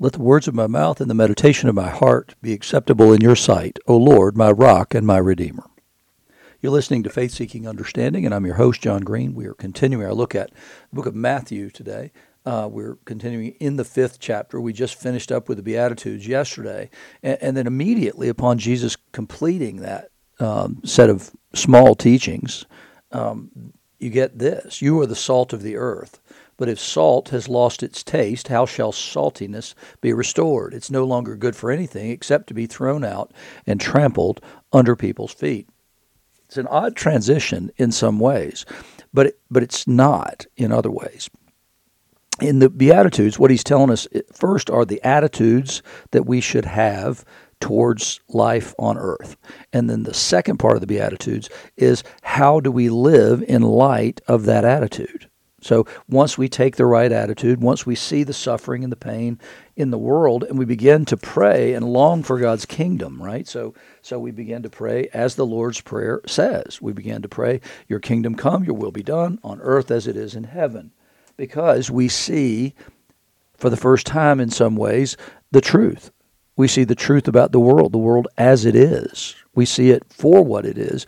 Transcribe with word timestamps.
Let 0.00 0.12
the 0.12 0.22
words 0.22 0.46
of 0.46 0.54
my 0.54 0.68
mouth 0.68 1.00
and 1.00 1.10
the 1.10 1.14
meditation 1.14 1.68
of 1.68 1.74
my 1.74 1.88
heart 1.88 2.36
be 2.40 2.52
acceptable 2.52 3.12
in 3.12 3.20
your 3.20 3.34
sight, 3.34 3.80
O 3.88 3.96
Lord, 3.96 4.36
my 4.36 4.52
rock 4.52 4.94
and 4.94 5.04
my 5.04 5.18
redeemer. 5.18 5.68
You're 6.60 6.70
listening 6.70 7.02
to 7.02 7.10
Faith 7.10 7.32
Seeking 7.32 7.66
Understanding, 7.66 8.24
and 8.24 8.32
I'm 8.32 8.46
your 8.46 8.54
host, 8.54 8.80
John 8.80 9.00
Green. 9.00 9.34
We 9.34 9.46
are 9.46 9.54
continuing 9.54 10.04
our 10.04 10.14
look 10.14 10.36
at 10.36 10.50
the 10.50 10.94
book 10.94 11.06
of 11.06 11.16
Matthew 11.16 11.68
today. 11.68 12.12
Uh, 12.46 12.68
we're 12.70 12.94
continuing 13.06 13.56
in 13.58 13.74
the 13.74 13.84
fifth 13.84 14.20
chapter. 14.20 14.60
We 14.60 14.72
just 14.72 14.94
finished 14.94 15.32
up 15.32 15.48
with 15.48 15.58
the 15.58 15.64
Beatitudes 15.64 16.28
yesterday. 16.28 16.90
And, 17.24 17.38
and 17.40 17.56
then 17.56 17.66
immediately 17.66 18.28
upon 18.28 18.58
Jesus 18.58 18.96
completing 19.10 19.78
that 19.78 20.10
um, 20.38 20.80
set 20.84 21.10
of 21.10 21.32
small 21.54 21.96
teachings, 21.96 22.66
um, 23.10 23.72
you 23.98 24.10
get 24.10 24.38
this 24.38 24.80
You 24.80 25.00
are 25.00 25.06
the 25.06 25.16
salt 25.16 25.52
of 25.52 25.62
the 25.62 25.74
earth. 25.74 26.20
But 26.58 26.68
if 26.68 26.78
salt 26.78 27.30
has 27.30 27.48
lost 27.48 27.82
its 27.82 28.02
taste, 28.02 28.48
how 28.48 28.66
shall 28.66 28.92
saltiness 28.92 29.74
be 30.02 30.12
restored? 30.12 30.74
It's 30.74 30.90
no 30.90 31.04
longer 31.04 31.36
good 31.36 31.56
for 31.56 31.70
anything 31.70 32.10
except 32.10 32.48
to 32.48 32.54
be 32.54 32.66
thrown 32.66 33.04
out 33.04 33.32
and 33.66 33.80
trampled 33.80 34.42
under 34.72 34.96
people's 34.96 35.32
feet. 35.32 35.68
It's 36.46 36.56
an 36.56 36.66
odd 36.66 36.96
transition 36.96 37.70
in 37.76 37.92
some 37.92 38.18
ways, 38.18 38.66
but 39.14 39.26
it, 39.26 39.38
but 39.50 39.62
it's 39.62 39.86
not 39.86 40.46
in 40.56 40.72
other 40.72 40.90
ways. 40.90 41.30
In 42.40 42.58
the 42.58 42.68
Beatitudes, 42.68 43.38
what 43.38 43.50
he's 43.50 43.64
telling 43.64 43.90
us 43.90 44.08
first 44.32 44.68
are 44.68 44.84
the 44.84 45.02
attitudes 45.02 45.82
that 46.10 46.26
we 46.26 46.40
should 46.40 46.64
have 46.64 47.24
towards 47.60 48.20
life 48.28 48.74
on 48.78 48.98
earth. 48.98 49.36
And 49.72 49.88
then 49.88 50.04
the 50.04 50.14
second 50.14 50.58
part 50.58 50.76
of 50.76 50.80
the 50.80 50.86
Beatitudes 50.86 51.48
is 51.76 52.02
how 52.22 52.60
do 52.60 52.72
we 52.72 52.88
live 52.88 53.42
in 53.42 53.62
light 53.62 54.20
of 54.26 54.44
that 54.46 54.64
attitude? 54.64 55.28
So 55.60 55.86
once 56.08 56.38
we 56.38 56.48
take 56.48 56.76
the 56.76 56.86
right 56.86 57.10
attitude, 57.10 57.60
once 57.60 57.84
we 57.84 57.96
see 57.96 58.22
the 58.22 58.32
suffering 58.32 58.84
and 58.84 58.92
the 58.92 58.96
pain 58.96 59.40
in 59.76 59.90
the 59.90 59.98
world, 59.98 60.44
and 60.44 60.56
we 60.58 60.64
begin 60.64 61.04
to 61.06 61.16
pray 61.16 61.74
and 61.74 61.84
long 61.84 62.22
for 62.22 62.38
God's 62.38 62.64
kingdom, 62.64 63.20
right? 63.20 63.46
So 63.46 63.74
so 64.00 64.18
we 64.18 64.30
begin 64.30 64.62
to 64.62 64.70
pray 64.70 65.08
as 65.12 65.34
the 65.34 65.46
Lord's 65.46 65.80
Prayer 65.80 66.20
says. 66.26 66.80
We 66.80 66.92
begin 66.92 67.22
to 67.22 67.28
pray, 67.28 67.60
Your 67.88 67.98
kingdom 67.98 68.34
come, 68.36 68.64
your 68.64 68.76
will 68.76 68.92
be 68.92 69.02
done 69.02 69.40
on 69.42 69.60
earth 69.60 69.90
as 69.90 70.06
it 70.06 70.16
is 70.16 70.34
in 70.34 70.44
heaven. 70.44 70.92
Because 71.36 71.90
we 71.90 72.08
see 72.08 72.74
for 73.56 73.70
the 73.70 73.76
first 73.76 74.06
time 74.06 74.40
in 74.40 74.50
some 74.50 74.76
ways 74.76 75.16
the 75.50 75.60
truth. 75.60 76.10
We 76.56 76.68
see 76.68 76.84
the 76.84 76.96
truth 76.96 77.28
about 77.28 77.52
the 77.52 77.60
world, 77.60 77.92
the 77.92 77.98
world 77.98 78.26
as 78.36 78.64
it 78.64 78.74
is. 78.74 79.36
We 79.54 79.64
see 79.64 79.90
it 79.90 80.04
for 80.08 80.42
what 80.42 80.64
it 80.64 80.78
is 80.78 81.06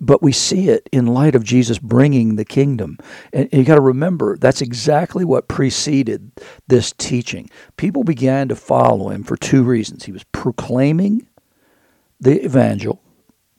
but 0.00 0.22
we 0.22 0.32
see 0.32 0.68
it 0.68 0.88
in 0.92 1.06
light 1.06 1.34
of 1.34 1.44
Jesus 1.44 1.78
bringing 1.78 2.36
the 2.36 2.44
kingdom. 2.44 2.98
And 3.32 3.48
you 3.52 3.64
got 3.64 3.76
to 3.76 3.80
remember, 3.80 4.36
that's 4.36 4.62
exactly 4.62 5.24
what 5.24 5.48
preceded 5.48 6.32
this 6.66 6.92
teaching. 6.92 7.50
People 7.76 8.04
began 8.04 8.48
to 8.48 8.56
follow 8.56 9.10
him 9.10 9.22
for 9.22 9.36
two 9.36 9.62
reasons. 9.62 10.04
He 10.04 10.12
was 10.12 10.24
proclaiming 10.24 11.26
the 12.20 12.44
evangel, 12.44 13.02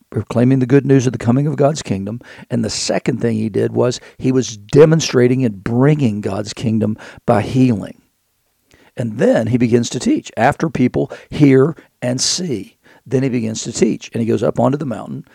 proclaiming 0.09 0.59
the 0.59 0.65
good 0.65 0.85
news 0.85 1.05
of 1.05 1.13
the 1.13 1.19
coming 1.19 1.47
of 1.47 1.55
God's 1.55 1.81
kingdom. 1.81 2.19
And 2.49 2.63
the 2.63 2.69
second 2.69 3.21
thing 3.21 3.37
he 3.37 3.49
did 3.49 3.73
was 3.73 3.99
he 4.17 4.31
was 4.31 4.57
demonstrating 4.57 5.45
and 5.45 5.63
bringing 5.63 6.21
God's 6.21 6.53
kingdom 6.53 6.97
by 7.25 7.41
healing. 7.41 8.01
And 8.95 9.19
then 9.19 9.47
he 9.47 9.57
begins 9.57 9.89
to 9.91 9.99
teach 9.99 10.31
after 10.35 10.69
people 10.69 11.11
hear 11.29 11.75
and 12.01 12.19
see. 12.19 12.77
Then 13.05 13.23
he 13.23 13.29
begins 13.29 13.63
to 13.63 13.71
teach. 13.71 14.09
And 14.11 14.21
he 14.21 14.27
goes 14.27 14.43
up 14.43 14.59
onto 14.59 14.77
the 14.77 14.85
mountain 14.85 15.25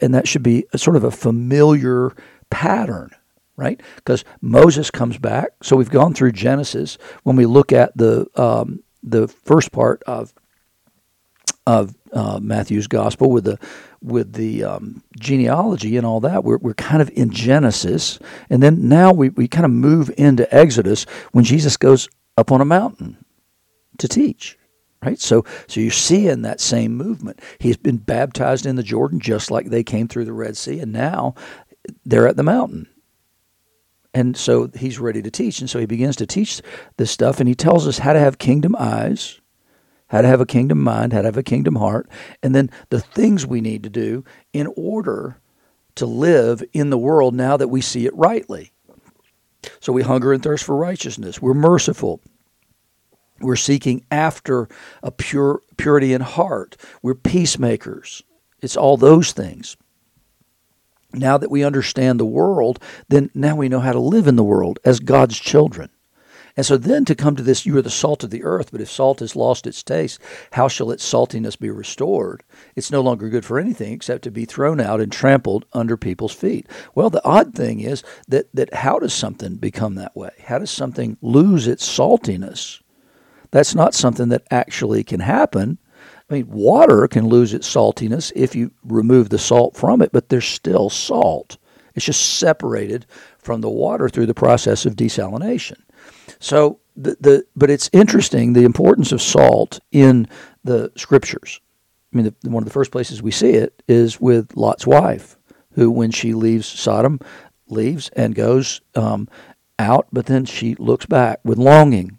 and 0.00 0.14
that 0.14 0.28
should 0.28 0.42
be 0.42 0.66
a 0.72 0.78
sort 0.78 0.96
of 0.96 1.04
a 1.04 1.10
familiar 1.10 2.12
pattern 2.50 3.10
right? 3.56 3.80
Because 3.96 4.24
moses 4.40 4.90
comes 4.90 5.18
back. 5.18 5.50
So 5.62 5.76
we've 5.76 5.90
gone 5.90 6.14
through 6.14 6.32
genesis. 6.32 6.98
When 7.22 7.36
we 7.36 7.46
look 7.46 7.72
at 7.72 7.96
the 7.96 8.26
um, 8.34 8.82
the 9.02 9.28
first 9.28 9.72
part 9.72 10.02
of 10.04 10.34
of 11.66 11.94
uh, 12.12 12.38
matthew's 12.42 12.86
gospel 12.86 13.30
with 13.30 13.44
the 13.44 13.58
with 14.02 14.34
the 14.34 14.64
um, 14.64 15.02
genealogy 15.18 15.96
and 15.96 16.04
all 16.04 16.20
that 16.20 16.44
we're, 16.44 16.58
we're 16.58 16.74
kind 16.74 17.00
of 17.00 17.10
in 17.14 17.30
genesis. 17.30 18.18
And 18.50 18.62
then 18.62 18.88
now 18.88 19.12
we, 19.12 19.30
we 19.30 19.48
kind 19.48 19.64
of 19.64 19.70
move 19.70 20.10
into 20.16 20.52
exodus 20.54 21.04
when 21.32 21.44
jesus 21.44 21.76
goes 21.76 22.08
up 22.36 22.52
on 22.52 22.60
a 22.60 22.64
mountain 22.66 23.16
to 23.98 24.08
teach 24.08 24.58
right? 25.04 25.20
So, 25.20 25.44
so 25.66 25.80
you're 25.80 25.90
seeing 25.90 26.42
that 26.42 26.60
same 26.60 26.96
movement. 26.96 27.40
He's 27.58 27.76
been 27.76 27.98
baptized 27.98 28.66
in 28.66 28.76
the 28.76 28.82
Jordan 28.82 29.20
just 29.20 29.50
like 29.50 29.66
they 29.66 29.82
came 29.84 30.08
through 30.08 30.24
the 30.24 30.32
Red 30.32 30.56
Sea, 30.56 30.80
and 30.80 30.92
now 30.92 31.34
they're 32.04 32.28
at 32.28 32.36
the 32.36 32.42
mountain. 32.42 32.88
And 34.12 34.36
so 34.36 34.70
he's 34.74 35.00
ready 35.00 35.22
to 35.22 35.30
teach. 35.30 35.58
And 35.60 35.68
so 35.68 35.80
he 35.80 35.86
begins 35.86 36.16
to 36.16 36.26
teach 36.26 36.62
this 36.96 37.10
stuff, 37.10 37.40
and 37.40 37.48
he 37.48 37.54
tells 37.54 37.86
us 37.86 37.98
how 37.98 38.12
to 38.12 38.20
have 38.20 38.38
kingdom 38.38 38.76
eyes, 38.78 39.40
how 40.08 40.22
to 40.22 40.28
have 40.28 40.40
a 40.40 40.46
kingdom 40.46 40.80
mind, 40.80 41.12
how 41.12 41.22
to 41.22 41.28
have 41.28 41.36
a 41.36 41.42
kingdom 41.42 41.76
heart, 41.76 42.08
and 42.42 42.54
then 42.54 42.70
the 42.90 43.00
things 43.00 43.46
we 43.46 43.60
need 43.60 43.82
to 43.82 43.90
do 43.90 44.24
in 44.52 44.72
order 44.76 45.40
to 45.96 46.06
live 46.06 46.62
in 46.72 46.90
the 46.90 46.98
world 46.98 47.34
now 47.34 47.56
that 47.56 47.68
we 47.68 47.80
see 47.80 48.06
it 48.06 48.14
rightly. 48.16 48.72
So 49.80 49.92
we 49.92 50.02
hunger 50.02 50.32
and 50.32 50.42
thirst 50.42 50.64
for 50.64 50.76
righteousness. 50.76 51.40
We're 51.40 51.54
merciful. 51.54 52.20
We're 53.40 53.56
seeking 53.56 54.04
after 54.10 54.68
a 55.02 55.10
pure 55.10 55.60
purity 55.76 56.12
in 56.12 56.20
heart. 56.20 56.76
We're 57.02 57.14
peacemakers. 57.14 58.22
It's 58.62 58.76
all 58.76 58.96
those 58.96 59.32
things. 59.32 59.76
Now 61.12 61.38
that 61.38 61.50
we 61.50 61.64
understand 61.64 62.18
the 62.18 62.24
world, 62.24 62.80
then 63.08 63.30
now 63.34 63.56
we 63.56 63.68
know 63.68 63.80
how 63.80 63.92
to 63.92 64.00
live 64.00 64.26
in 64.26 64.36
the 64.36 64.44
world 64.44 64.78
as 64.84 65.00
God's 65.00 65.38
children. 65.38 65.90
And 66.56 66.64
so 66.64 66.76
then 66.76 67.04
to 67.06 67.16
come 67.16 67.34
to 67.34 67.42
this, 67.42 67.66
you 67.66 67.76
are 67.76 67.82
the 67.82 67.90
salt 67.90 68.22
of 68.22 68.30
the 68.30 68.44
earth, 68.44 68.70
but 68.70 68.80
if 68.80 68.88
salt 68.88 69.18
has 69.18 69.34
lost 69.34 69.66
its 69.66 69.82
taste, 69.82 70.20
how 70.52 70.68
shall 70.68 70.92
its 70.92 71.04
saltiness 71.04 71.58
be 71.58 71.70
restored? 71.70 72.44
It's 72.76 72.92
no 72.92 73.00
longer 73.00 73.28
good 73.28 73.44
for 73.44 73.58
anything 73.58 73.92
except 73.92 74.22
to 74.22 74.30
be 74.30 74.44
thrown 74.44 74.80
out 74.80 75.00
and 75.00 75.10
trampled 75.10 75.64
under 75.72 75.96
people's 75.96 76.34
feet. 76.34 76.68
Well, 76.94 77.10
the 77.10 77.24
odd 77.24 77.54
thing 77.54 77.80
is 77.80 78.04
that, 78.28 78.46
that 78.54 78.72
how 78.72 79.00
does 79.00 79.12
something 79.12 79.56
become 79.56 79.96
that 79.96 80.16
way? 80.16 80.30
How 80.44 80.58
does 80.58 80.70
something 80.70 81.16
lose 81.20 81.66
its 81.66 81.86
saltiness? 81.86 82.80
That's 83.54 83.76
not 83.76 83.94
something 83.94 84.30
that 84.30 84.42
actually 84.50 85.04
can 85.04 85.20
happen. 85.20 85.78
I 86.28 86.34
mean, 86.34 86.48
water 86.48 87.06
can 87.06 87.28
lose 87.28 87.54
its 87.54 87.72
saltiness 87.72 88.32
if 88.34 88.56
you 88.56 88.72
remove 88.82 89.28
the 89.28 89.38
salt 89.38 89.76
from 89.76 90.02
it, 90.02 90.10
but 90.10 90.28
there's 90.28 90.44
still 90.44 90.90
salt. 90.90 91.56
It's 91.94 92.04
just 92.04 92.40
separated 92.40 93.06
from 93.38 93.60
the 93.60 93.70
water 93.70 94.08
through 94.08 94.26
the 94.26 94.34
process 94.34 94.86
of 94.86 94.96
desalination. 94.96 95.76
So, 96.40 96.80
the, 96.96 97.16
the 97.20 97.46
but 97.54 97.70
it's 97.70 97.88
interesting 97.92 98.54
the 98.54 98.64
importance 98.64 99.12
of 99.12 99.22
salt 99.22 99.78
in 99.92 100.26
the 100.64 100.90
scriptures. 100.96 101.60
I 102.12 102.16
mean, 102.16 102.34
the, 102.42 102.50
one 102.50 102.64
of 102.64 102.68
the 102.68 102.74
first 102.74 102.90
places 102.90 103.22
we 103.22 103.30
see 103.30 103.50
it 103.50 103.84
is 103.86 104.20
with 104.20 104.56
Lot's 104.56 104.84
wife, 104.84 105.38
who, 105.74 105.92
when 105.92 106.10
she 106.10 106.34
leaves 106.34 106.66
Sodom, 106.66 107.20
leaves 107.68 108.08
and 108.16 108.34
goes 108.34 108.80
um, 108.96 109.28
out, 109.78 110.08
but 110.12 110.26
then 110.26 110.44
she 110.44 110.74
looks 110.74 111.06
back 111.06 111.38
with 111.44 111.56
longing 111.56 112.18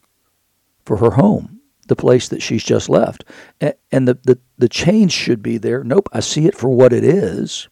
for 0.85 0.97
her 0.97 1.11
home, 1.11 1.59
the 1.87 1.95
place 1.95 2.29
that 2.29 2.41
she's 2.41 2.63
just 2.63 2.89
left. 2.89 3.25
And 3.61 4.07
the, 4.07 4.19
the, 4.23 4.39
the 4.57 4.69
change 4.69 5.11
should 5.11 5.41
be 5.41 5.57
there. 5.57 5.83
Nope, 5.83 6.09
I 6.13 6.19
see 6.19 6.45
it 6.45 6.55
for 6.55 6.69
what 6.69 6.93
it 6.93 7.03
is. 7.03 7.67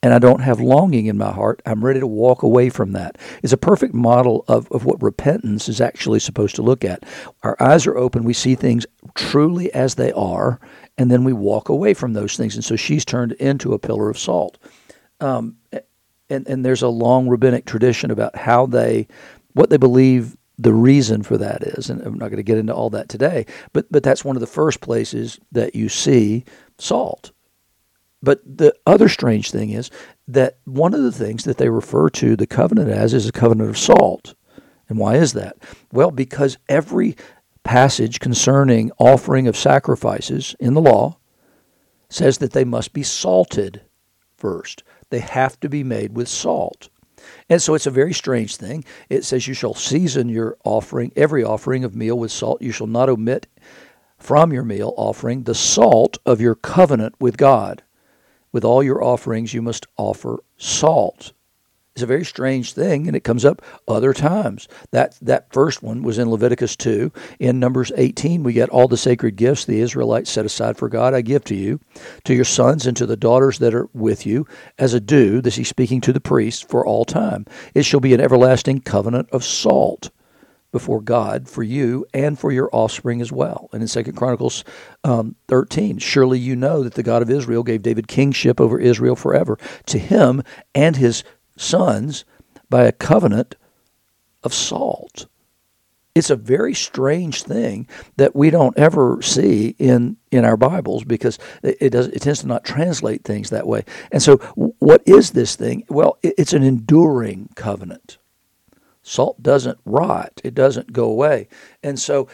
And 0.00 0.14
I 0.14 0.20
don't 0.20 0.42
have 0.42 0.60
longing 0.60 1.06
in 1.06 1.18
my 1.18 1.32
heart. 1.32 1.60
I'm 1.66 1.84
ready 1.84 1.98
to 1.98 2.06
walk 2.06 2.44
away 2.44 2.70
from 2.70 2.92
that. 2.92 3.18
It's 3.42 3.52
a 3.52 3.56
perfect 3.56 3.94
model 3.94 4.44
of, 4.46 4.70
of 4.70 4.84
what 4.84 5.02
repentance 5.02 5.68
is 5.68 5.80
actually 5.80 6.20
supposed 6.20 6.54
to 6.54 6.62
look 6.62 6.84
at. 6.84 7.02
Our 7.42 7.56
eyes 7.58 7.84
are 7.84 7.98
open. 7.98 8.22
We 8.22 8.32
see 8.32 8.54
things 8.54 8.86
truly 9.16 9.74
as 9.74 9.96
they 9.96 10.12
are, 10.12 10.60
and 10.98 11.10
then 11.10 11.24
we 11.24 11.32
walk 11.32 11.68
away 11.68 11.94
from 11.94 12.12
those 12.12 12.36
things. 12.36 12.54
And 12.54 12.64
so 12.64 12.76
she's 12.76 13.04
turned 13.04 13.32
into 13.32 13.72
a 13.72 13.78
pillar 13.80 14.08
of 14.08 14.20
salt. 14.20 14.56
Um, 15.18 15.56
and, 16.30 16.46
and 16.46 16.64
there's 16.64 16.82
a 16.82 16.88
long 16.88 17.28
rabbinic 17.28 17.66
tradition 17.66 18.12
about 18.12 18.36
how 18.36 18.66
they, 18.66 19.08
what 19.54 19.68
they 19.68 19.78
believe 19.78 20.36
the 20.58 20.74
reason 20.74 21.22
for 21.22 21.38
that 21.38 21.62
is, 21.62 21.88
and 21.88 22.02
I'm 22.02 22.18
not 22.18 22.30
going 22.30 22.36
to 22.36 22.42
get 22.42 22.58
into 22.58 22.74
all 22.74 22.90
that 22.90 23.08
today, 23.08 23.46
but 23.72 23.90
but 23.90 24.02
that's 24.02 24.24
one 24.24 24.36
of 24.36 24.40
the 24.40 24.46
first 24.46 24.80
places 24.80 25.38
that 25.52 25.74
you 25.74 25.88
see 25.88 26.44
salt. 26.78 27.30
But 28.20 28.40
the 28.44 28.74
other 28.86 29.08
strange 29.08 29.52
thing 29.52 29.70
is 29.70 29.90
that 30.26 30.58
one 30.64 30.92
of 30.92 31.02
the 31.02 31.12
things 31.12 31.44
that 31.44 31.58
they 31.58 31.68
refer 31.68 32.10
to 32.10 32.34
the 32.34 32.46
covenant 32.46 32.90
as 32.90 33.14
is 33.14 33.28
a 33.28 33.32
covenant 33.32 33.70
of 33.70 33.78
salt. 33.78 34.34
And 34.88 34.98
why 34.98 35.16
is 35.16 35.34
that? 35.34 35.56
Well, 35.92 36.10
because 36.10 36.58
every 36.68 37.16
passage 37.62 38.18
concerning 38.18 38.90
offering 38.98 39.46
of 39.46 39.56
sacrifices 39.56 40.56
in 40.58 40.74
the 40.74 40.80
law 40.80 41.18
says 42.08 42.38
that 42.38 42.52
they 42.52 42.64
must 42.64 42.92
be 42.92 43.02
salted 43.02 43.82
first. 44.36 44.82
They 45.10 45.20
have 45.20 45.60
to 45.60 45.68
be 45.68 45.84
made 45.84 46.16
with 46.16 46.28
salt. 46.28 46.88
And 47.48 47.60
so 47.60 47.74
it's 47.74 47.86
a 47.86 47.90
very 47.90 48.12
strange 48.12 48.56
thing. 48.56 48.84
It 49.08 49.24
says, 49.24 49.46
You 49.46 49.54
shall 49.54 49.74
season 49.74 50.28
your 50.28 50.56
offering, 50.64 51.12
every 51.16 51.44
offering 51.44 51.84
of 51.84 51.94
meal 51.94 52.18
with 52.18 52.32
salt. 52.32 52.62
You 52.62 52.72
shall 52.72 52.86
not 52.86 53.08
omit 53.08 53.46
from 54.18 54.52
your 54.52 54.64
meal 54.64 54.94
offering 54.96 55.44
the 55.44 55.54
salt 55.54 56.18
of 56.26 56.40
your 56.40 56.54
covenant 56.54 57.14
with 57.20 57.36
God. 57.36 57.82
With 58.50 58.64
all 58.64 58.82
your 58.82 59.02
offerings, 59.02 59.54
you 59.54 59.62
must 59.62 59.86
offer 59.96 60.42
salt. 60.56 61.32
It's 61.98 62.02
a 62.04 62.06
very 62.06 62.24
strange 62.24 62.74
thing, 62.74 63.08
and 63.08 63.16
it 63.16 63.24
comes 63.24 63.44
up 63.44 63.60
other 63.88 64.12
times. 64.14 64.68
That 64.92 65.18
that 65.20 65.52
first 65.52 65.82
one 65.82 66.04
was 66.04 66.16
in 66.16 66.30
Leviticus 66.30 66.76
2. 66.76 67.10
In 67.40 67.58
Numbers 67.58 67.90
18, 67.96 68.44
we 68.44 68.52
get 68.52 68.68
all 68.68 68.86
the 68.86 68.96
sacred 68.96 69.34
gifts 69.34 69.64
the 69.64 69.80
Israelites 69.80 70.30
set 70.30 70.46
aside 70.46 70.76
for 70.76 70.88
God 70.88 71.12
I 71.12 71.22
give 71.22 71.42
to 71.46 71.56
you, 71.56 71.80
to 72.22 72.34
your 72.34 72.44
sons 72.44 72.86
and 72.86 72.96
to 72.96 73.04
the 73.04 73.16
daughters 73.16 73.58
that 73.58 73.74
are 73.74 73.88
with 73.94 74.26
you, 74.26 74.46
as 74.78 74.94
a 74.94 75.00
due, 75.00 75.40
this 75.40 75.56
he's 75.56 75.66
speaking 75.66 76.00
to 76.02 76.12
the 76.12 76.20
priests, 76.20 76.62
for 76.62 76.86
all 76.86 77.04
time. 77.04 77.46
It 77.74 77.82
shall 77.82 77.98
be 77.98 78.14
an 78.14 78.20
everlasting 78.20 78.82
covenant 78.82 79.28
of 79.30 79.42
salt 79.42 80.10
before 80.70 81.00
God 81.00 81.48
for 81.48 81.62
you 81.62 82.06
and 82.12 82.38
for 82.38 82.52
your 82.52 82.68
offspring 82.72 83.20
as 83.20 83.32
well. 83.32 83.68
And 83.72 83.82
in 83.82 83.88
Second 83.88 84.14
Chronicles 84.14 84.64
um, 85.02 85.34
13, 85.48 85.98
surely 85.98 86.38
you 86.38 86.54
know 86.54 86.82
that 86.82 86.94
the 86.94 87.02
God 87.02 87.22
of 87.22 87.30
Israel 87.30 87.62
gave 87.62 87.82
David 87.82 88.06
kingship 88.06 88.60
over 88.60 88.78
Israel 88.78 89.16
forever 89.16 89.58
to 89.86 89.98
him 89.98 90.42
and 90.74 90.96
his 90.96 91.24
sons 91.60 92.24
by 92.70 92.84
a 92.84 92.92
covenant 92.92 93.56
of 94.42 94.54
salt. 94.54 95.26
It's 96.14 96.30
a 96.30 96.36
very 96.36 96.74
strange 96.74 97.44
thing 97.44 97.86
that 98.16 98.34
we 98.34 98.50
don't 98.50 98.76
ever 98.76 99.22
see 99.22 99.76
in, 99.78 100.16
in 100.32 100.44
our 100.44 100.56
Bibles 100.56 101.04
because 101.04 101.38
it, 101.62 101.90
does 101.90 102.08
it 102.08 102.22
tends 102.22 102.40
to 102.40 102.48
not 102.48 102.64
translate 102.64 103.22
things 103.22 103.50
that 103.50 103.68
way. 103.68 103.84
And 104.10 104.20
so, 104.20 104.38
what 104.56 105.02
is 105.06 105.30
this 105.30 105.54
thing? 105.54 105.84
Well, 105.88 106.18
it's 106.22 106.52
an 106.52 106.64
enduring 106.64 107.50
covenant. 107.54 108.18
Salt 109.02 109.42
doesn't 109.42 109.78
rot, 109.84 110.40
it 110.44 110.54
doesn't 110.54 110.92
go 110.92 111.04
away. 111.04 111.48
And 111.82 111.98
so 111.98 112.28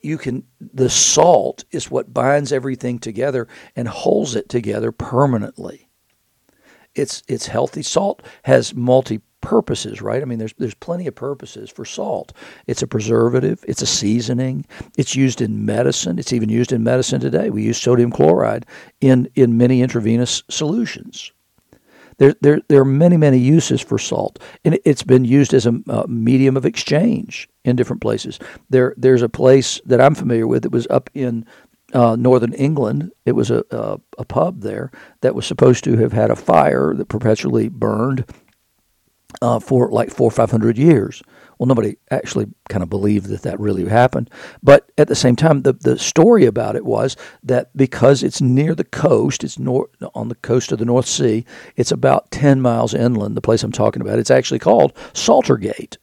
you 0.00 0.18
can 0.18 0.44
the 0.60 0.88
salt 0.88 1.64
is 1.70 1.90
what 1.90 2.14
binds 2.14 2.52
everything 2.52 2.98
together 2.98 3.46
and 3.76 3.86
holds 3.86 4.34
it 4.34 4.48
together 4.48 4.92
permanently. 4.92 5.85
It's 6.96 7.22
it's 7.28 7.46
healthy 7.46 7.82
salt 7.82 8.22
has 8.44 8.74
multi 8.74 9.20
purposes, 9.42 10.02
right? 10.02 10.22
I 10.22 10.24
mean 10.24 10.38
there's 10.38 10.54
there's 10.58 10.74
plenty 10.74 11.06
of 11.06 11.14
purposes 11.14 11.70
for 11.70 11.84
salt. 11.84 12.32
It's 12.66 12.82
a 12.82 12.86
preservative, 12.88 13.64
it's 13.68 13.82
a 13.82 13.86
seasoning, 13.86 14.66
it's 14.98 15.14
used 15.14 15.40
in 15.40 15.64
medicine, 15.64 16.18
it's 16.18 16.32
even 16.32 16.48
used 16.48 16.72
in 16.72 16.82
medicine 16.82 17.20
today. 17.20 17.50
We 17.50 17.62
use 17.62 17.78
sodium 17.78 18.10
chloride 18.10 18.66
in 19.00 19.28
in 19.34 19.56
many 19.56 19.82
intravenous 19.82 20.42
solutions. 20.50 21.32
There, 22.18 22.34
there, 22.40 22.60
there 22.68 22.80
are 22.80 22.86
many, 22.86 23.18
many 23.18 23.38
uses 23.38 23.80
for 23.82 23.98
salt, 23.98 24.38
and 24.64 24.78
it's 24.86 25.02
been 25.02 25.24
used 25.24 25.52
as 25.52 25.66
a, 25.66 25.78
a 25.88 26.08
medium 26.08 26.56
of 26.56 26.64
exchange 26.64 27.48
in 27.64 27.76
different 27.76 28.00
places. 28.00 28.38
There, 28.70 28.94
there's 28.96 29.22
a 29.22 29.28
place 29.28 29.80
that 29.84 30.00
I'm 30.00 30.14
familiar 30.14 30.46
with. 30.46 30.64
It 30.64 30.72
was 30.72 30.86
up 30.88 31.10
in 31.14 31.44
uh, 31.92 32.16
northern 32.16 32.52
England. 32.54 33.12
It 33.24 33.32
was 33.32 33.50
a, 33.50 33.64
a, 33.70 33.98
a 34.18 34.24
pub 34.24 34.62
there 34.62 34.90
that 35.20 35.34
was 35.34 35.46
supposed 35.46 35.84
to 35.84 35.96
have 35.98 36.12
had 36.12 36.30
a 36.30 36.36
fire 36.36 36.94
that 36.94 37.08
perpetually 37.08 37.68
burned 37.68 38.24
uh, 39.42 39.60
for 39.60 39.90
like 39.90 40.10
four 40.10 40.28
or 40.28 40.32
five 40.32 40.50
hundred 40.50 40.78
years. 40.78 41.22
Well, 41.58 41.66
nobody 41.66 41.96
actually 42.10 42.48
kind 42.68 42.82
of 42.82 42.90
believed 42.90 43.26
that 43.28 43.42
that 43.42 43.58
really 43.58 43.88
happened. 43.88 44.28
But 44.62 44.90
at 44.98 45.08
the 45.08 45.14
same 45.14 45.36
time, 45.36 45.62
the, 45.62 45.72
the 45.72 45.98
story 45.98 46.44
about 46.44 46.76
it 46.76 46.84
was 46.84 47.16
that 47.42 47.74
because 47.74 48.22
it's 48.22 48.42
near 48.42 48.74
the 48.74 48.84
coast, 48.84 49.42
it's 49.42 49.58
nor- 49.58 49.88
on 50.14 50.28
the 50.28 50.34
coast 50.34 50.70
of 50.70 50.78
the 50.78 50.84
North 50.84 51.06
Sea, 51.06 51.46
it's 51.76 51.90
about 51.90 52.30
10 52.30 52.60
miles 52.60 52.92
inland, 52.92 53.36
the 53.36 53.40
place 53.40 53.62
I'm 53.62 53.72
talking 53.72 54.02
about. 54.02 54.18
It's 54.18 54.30
actually 54.30 54.58
called 54.58 54.94
Saltergate. 55.14 55.96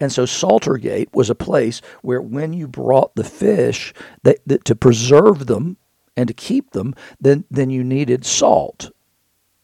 And 0.00 0.12
so 0.12 0.24
Saltergate 0.24 1.08
was 1.14 1.30
a 1.30 1.34
place 1.34 1.80
where 2.02 2.20
when 2.20 2.52
you 2.52 2.68
brought 2.68 3.14
the 3.14 3.24
fish, 3.24 3.94
that, 4.24 4.38
that 4.46 4.64
to 4.66 4.76
preserve 4.76 5.46
them 5.46 5.78
and 6.16 6.28
to 6.28 6.34
keep 6.34 6.70
them, 6.70 6.94
then, 7.20 7.44
then 7.50 7.70
you 7.70 7.82
needed 7.82 8.24
salt. 8.24 8.90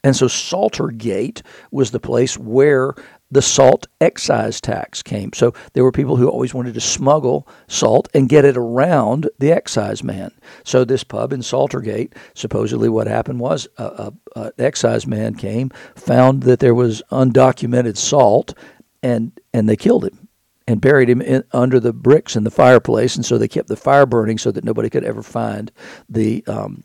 And 0.04 0.16
so 0.16 0.26
Saltergate 0.26 1.42
was 1.70 1.90
the 1.90 2.00
place 2.00 2.36
where 2.36 2.94
the 3.30 3.42
salt 3.42 3.86
excise 4.00 4.60
tax 4.60 5.02
came. 5.02 5.30
So 5.32 5.54
there 5.72 5.84
were 5.84 5.92
people 5.92 6.16
who 6.16 6.28
always 6.28 6.52
wanted 6.52 6.74
to 6.74 6.80
smuggle 6.80 7.48
salt 7.68 8.08
and 8.12 8.28
get 8.28 8.44
it 8.44 8.56
around 8.56 9.30
the 9.38 9.52
excise 9.52 10.02
man. 10.02 10.32
So 10.64 10.84
this 10.84 11.04
pub 11.04 11.32
in 11.32 11.40
Saltergate, 11.40 12.14
supposedly 12.34 12.88
what 12.88 13.06
happened 13.06 13.40
was 13.40 13.68
a, 13.78 13.84
a, 13.84 14.12
a 14.36 14.52
excise 14.58 15.06
man 15.06 15.34
came, 15.34 15.70
found 15.94 16.42
that 16.42 16.58
there 16.58 16.74
was 16.74 17.02
undocumented 17.10 17.96
salt, 17.96 18.54
and 19.02 19.32
and 19.54 19.68
they 19.68 19.76
killed 19.76 20.04
him 20.04 20.21
and 20.66 20.80
buried 20.80 21.10
him 21.10 21.20
in, 21.20 21.44
under 21.52 21.80
the 21.80 21.92
bricks 21.92 22.36
in 22.36 22.44
the 22.44 22.50
fireplace. 22.50 23.16
And 23.16 23.24
so 23.24 23.38
they 23.38 23.48
kept 23.48 23.68
the 23.68 23.76
fire 23.76 24.06
burning 24.06 24.38
so 24.38 24.50
that 24.52 24.64
nobody 24.64 24.90
could 24.90 25.04
ever 25.04 25.22
find 25.22 25.70
the 26.08 26.44
um, 26.46 26.84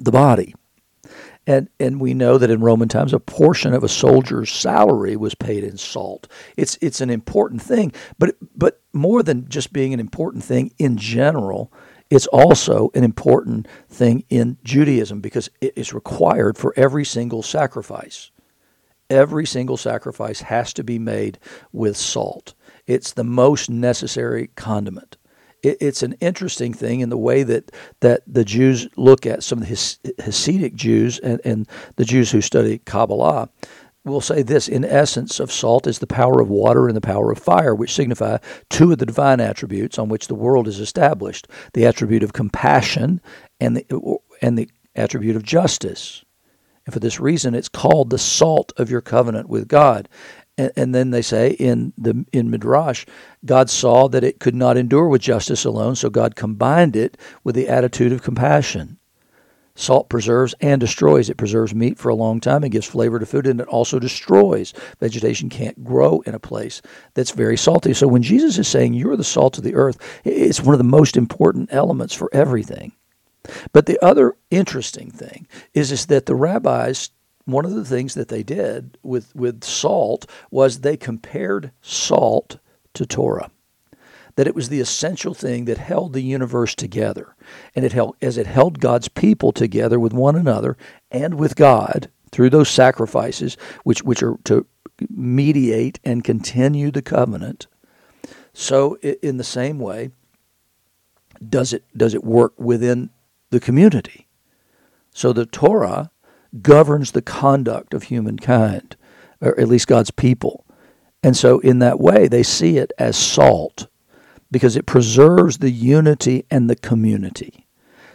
the 0.00 0.12
body. 0.12 0.54
And, 1.46 1.70
and 1.80 1.98
we 1.98 2.12
know 2.12 2.36
that 2.36 2.50
in 2.50 2.60
Roman 2.60 2.88
times, 2.88 3.14
a 3.14 3.18
portion 3.18 3.72
of 3.72 3.82
a 3.82 3.88
soldier's 3.88 4.52
salary 4.52 5.16
was 5.16 5.34
paid 5.34 5.64
in 5.64 5.78
salt. 5.78 6.28
It's, 6.58 6.76
it's 6.82 7.00
an 7.00 7.08
important 7.08 7.62
thing, 7.62 7.92
but, 8.18 8.36
but 8.54 8.82
more 8.92 9.22
than 9.22 9.48
just 9.48 9.72
being 9.72 9.94
an 9.94 10.00
important 10.00 10.44
thing 10.44 10.72
in 10.78 10.98
general, 10.98 11.72
it's 12.10 12.26
also 12.26 12.90
an 12.94 13.02
important 13.02 13.66
thing 13.88 14.24
in 14.28 14.58
Judaism 14.62 15.22
because 15.22 15.48
it 15.62 15.72
is 15.74 15.94
required 15.94 16.58
for 16.58 16.74
every 16.76 17.06
single 17.06 17.42
sacrifice. 17.42 18.30
Every 19.10 19.46
single 19.46 19.76
sacrifice 19.76 20.42
has 20.42 20.72
to 20.74 20.84
be 20.84 20.98
made 20.98 21.38
with 21.72 21.96
salt. 21.96 22.54
It's 22.86 23.12
the 23.12 23.24
most 23.24 23.70
necessary 23.70 24.50
condiment 24.54 25.16
it, 25.62 25.78
it's 25.80 26.02
an 26.02 26.14
interesting 26.20 26.72
thing 26.72 27.00
in 27.00 27.08
the 27.08 27.18
way 27.18 27.42
that, 27.42 27.72
that 28.00 28.22
the 28.26 28.44
Jews 28.44 28.88
look 28.96 29.26
at 29.26 29.42
some 29.42 29.62
of 29.62 29.68
the 29.68 29.74
Hasidic 29.74 30.74
Jews 30.74 31.18
and, 31.18 31.40
and 31.44 31.68
the 31.96 32.04
Jews 32.04 32.30
who 32.30 32.40
study 32.40 32.78
Kabbalah 32.78 33.48
will 34.04 34.20
say 34.20 34.42
this 34.42 34.68
in 34.68 34.84
essence 34.84 35.38
of 35.38 35.52
salt 35.52 35.86
is 35.86 35.98
the 35.98 36.06
power 36.06 36.40
of 36.40 36.48
water 36.48 36.86
and 36.86 36.96
the 36.96 37.00
power 37.00 37.30
of 37.30 37.38
fire 37.38 37.74
which 37.74 37.92
signify 37.92 38.38
two 38.70 38.92
of 38.92 38.98
the 38.98 39.04
divine 39.04 39.40
attributes 39.40 39.98
on 39.98 40.08
which 40.08 40.28
the 40.28 40.34
world 40.34 40.66
is 40.66 40.80
established 40.80 41.46
the 41.74 41.84
attribute 41.84 42.22
of 42.22 42.32
compassion 42.32 43.20
and 43.60 43.76
the 43.76 44.18
and 44.40 44.56
the 44.56 44.70
attribute 44.96 45.36
of 45.36 45.42
justice 45.42 46.24
and 46.88 46.94
for 46.94 47.00
this 47.00 47.20
reason 47.20 47.54
it's 47.54 47.68
called 47.68 48.08
the 48.08 48.16
salt 48.16 48.72
of 48.78 48.90
your 48.90 49.02
covenant 49.02 49.46
with 49.46 49.68
God 49.68 50.08
and, 50.58 50.72
and 50.76 50.94
then 50.94 51.10
they 51.10 51.22
say 51.22 51.50
in 51.50 51.94
the 51.96 52.26
in 52.32 52.50
Midrash, 52.50 53.06
God 53.44 53.70
saw 53.70 54.08
that 54.08 54.24
it 54.24 54.40
could 54.40 54.56
not 54.56 54.76
endure 54.76 55.08
with 55.08 55.22
justice 55.22 55.64
alone, 55.64 55.94
so 55.94 56.10
God 56.10 56.34
combined 56.34 56.96
it 56.96 57.16
with 57.44 57.54
the 57.54 57.68
attitude 57.68 58.12
of 58.12 58.22
compassion. 58.22 58.98
Salt 59.76 60.08
preserves 60.08 60.56
and 60.60 60.80
destroys. 60.80 61.30
It 61.30 61.36
preserves 61.36 61.72
meat 61.72 61.98
for 61.98 62.08
a 62.08 62.14
long 62.14 62.40
time 62.40 62.64
and 62.64 62.72
gives 62.72 62.88
flavor 62.88 63.20
to 63.20 63.26
food, 63.26 63.46
and 63.46 63.60
it 63.60 63.68
also 63.68 64.00
destroys. 64.00 64.74
Vegetation 64.98 65.48
can't 65.48 65.84
grow 65.84 66.18
in 66.26 66.34
a 66.34 66.40
place 66.40 66.82
that's 67.14 67.30
very 67.30 67.56
salty. 67.56 67.94
So 67.94 68.08
when 68.08 68.24
Jesus 68.24 68.58
is 68.58 68.66
saying, 68.66 68.94
You're 68.94 69.16
the 69.16 69.22
salt 69.22 69.56
of 69.56 69.62
the 69.62 69.76
earth, 69.76 69.98
it's 70.24 70.60
one 70.60 70.74
of 70.74 70.78
the 70.78 70.84
most 70.84 71.16
important 71.16 71.72
elements 71.72 72.12
for 72.12 72.28
everything. 72.32 72.90
But 73.72 73.86
the 73.86 74.02
other 74.04 74.36
interesting 74.50 75.10
thing 75.10 75.46
is, 75.74 75.92
is 75.92 76.06
that 76.06 76.26
the 76.26 76.34
rabbis 76.34 77.10
one 77.48 77.64
of 77.64 77.74
the 77.74 77.84
things 77.84 78.12
that 78.12 78.28
they 78.28 78.42
did 78.42 78.98
with, 79.02 79.34
with 79.34 79.64
salt 79.64 80.28
was 80.50 80.80
they 80.80 80.98
compared 80.98 81.72
salt 81.80 82.58
to 82.92 83.06
Torah. 83.06 83.50
That 84.36 84.46
it 84.46 84.54
was 84.54 84.68
the 84.68 84.80
essential 84.80 85.32
thing 85.32 85.64
that 85.64 85.78
held 85.78 86.12
the 86.12 86.20
universe 86.20 86.74
together. 86.74 87.34
And 87.74 87.86
it 87.86 87.92
held 87.92 88.16
as 88.20 88.36
it 88.36 88.46
held 88.46 88.80
God's 88.80 89.08
people 89.08 89.52
together 89.52 89.98
with 89.98 90.12
one 90.12 90.36
another 90.36 90.76
and 91.10 91.34
with 91.34 91.56
God 91.56 92.10
through 92.30 92.50
those 92.50 92.68
sacrifices, 92.68 93.56
which, 93.82 94.02
which 94.02 94.22
are 94.22 94.36
to 94.44 94.66
mediate 95.08 95.98
and 96.04 96.22
continue 96.22 96.90
the 96.90 97.02
covenant. 97.02 97.66
So 98.52 98.96
in 98.96 99.38
the 99.38 99.44
same 99.44 99.78
way, 99.78 100.10
does 101.48 101.72
it 101.72 101.84
does 101.96 102.14
it 102.14 102.24
work 102.24 102.52
within 102.58 103.10
the 103.50 103.60
community? 103.60 104.28
So 105.12 105.32
the 105.32 105.46
Torah 105.46 106.10
governs 106.62 107.12
the 107.12 107.22
conduct 107.22 107.94
of 107.94 108.04
humankind, 108.04 108.96
or 109.40 109.58
at 109.58 109.68
least 109.68 109.86
God's 109.86 110.10
people. 110.10 110.64
And 111.22 111.36
so, 111.36 111.58
in 111.60 111.80
that 111.80 111.98
way, 111.98 112.28
they 112.28 112.44
see 112.44 112.78
it 112.78 112.92
as 112.98 113.16
salt 113.16 113.88
because 114.50 114.76
it 114.76 114.86
preserves 114.86 115.58
the 115.58 115.70
unity 115.70 116.44
and 116.50 116.70
the 116.70 116.76
community. 116.76 117.66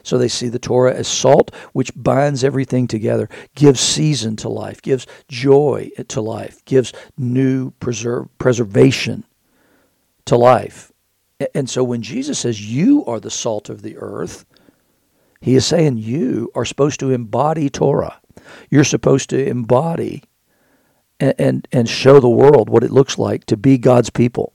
So 0.03 0.17
they 0.17 0.27
see 0.27 0.49
the 0.49 0.59
Torah 0.59 0.93
as 0.93 1.07
salt, 1.07 1.53
which 1.71 1.91
binds 1.95 2.43
everything 2.43 2.87
together, 2.87 3.29
gives 3.55 3.79
season 3.79 4.35
to 4.37 4.49
life, 4.49 4.81
gives 4.81 5.07
joy 5.29 5.91
to 6.09 6.21
life, 6.21 6.63
gives 6.65 6.91
new 7.17 7.71
preserve, 7.71 8.27
preservation 8.37 9.23
to 10.25 10.35
life. 10.35 10.91
And 11.55 11.69
so 11.69 11.83
when 11.83 12.01
Jesus 12.01 12.39
says, 12.39 12.69
You 12.69 13.05
are 13.05 13.19
the 13.19 13.31
salt 13.31 13.69
of 13.69 13.81
the 13.81 13.97
earth, 13.97 14.45
he 15.43 15.55
is 15.55 15.65
saying 15.65 15.97
you 15.97 16.49
are 16.55 16.63
supposed 16.63 17.01
to 17.01 17.11
embody 17.11 17.69
Torah. 17.69 18.21
You're 18.69 18.85
supposed 18.85 19.29
to 19.31 19.45
embody 19.45 20.23
and, 21.19 21.35
and, 21.37 21.67
and 21.73 21.89
show 21.89 22.21
the 22.21 22.29
world 22.29 22.69
what 22.69 22.81
it 22.81 22.91
looks 22.91 23.17
like 23.17 23.43
to 23.47 23.57
be 23.57 23.77
God's 23.77 24.09
people. 24.09 24.53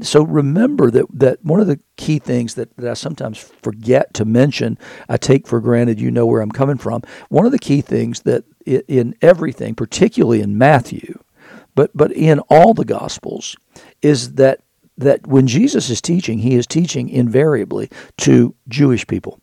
So 0.00 0.22
remember 0.22 0.88
that, 0.92 1.06
that 1.14 1.44
one 1.44 1.58
of 1.58 1.66
the 1.66 1.80
key 1.96 2.20
things 2.20 2.54
that, 2.54 2.76
that 2.76 2.88
I 2.88 2.94
sometimes 2.94 3.38
forget 3.38 4.14
to 4.14 4.24
mention, 4.24 4.78
I 5.08 5.16
take 5.16 5.48
for 5.48 5.60
granted 5.60 6.00
you 6.00 6.12
know 6.12 6.26
where 6.26 6.42
I'm 6.42 6.52
coming 6.52 6.78
from. 6.78 7.02
One 7.28 7.44
of 7.44 7.50
the 7.50 7.58
key 7.58 7.80
things 7.80 8.20
that 8.20 8.44
in 8.64 9.16
everything, 9.20 9.74
particularly 9.74 10.42
in 10.42 10.56
Matthew, 10.56 11.18
but 11.74 11.90
but 11.92 12.12
in 12.12 12.38
all 12.48 12.72
the 12.72 12.84
gospels 12.84 13.56
is 14.00 14.34
that 14.34 14.60
that 14.96 15.26
when 15.26 15.48
Jesus 15.48 15.90
is 15.90 16.00
teaching, 16.00 16.38
he 16.38 16.54
is 16.54 16.68
teaching 16.68 17.08
invariably 17.08 17.90
to 18.18 18.54
Jewish 18.68 19.04
people. 19.08 19.40